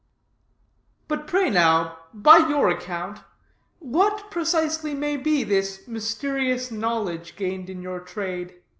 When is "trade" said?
7.99-8.55